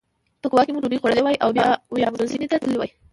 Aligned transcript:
په 0.41 0.47
کووا 0.51 0.61
کې 0.65 0.71
مو 0.73 0.83
ډوډۍ 0.83 0.97
خوړلې 0.99 1.21
وای 1.23 1.35
او 1.43 1.49
بیا 1.57 1.67
ویامنزوني 1.93 2.47
ته 2.51 2.55
تللي 2.61 2.77
وای. 2.79 2.91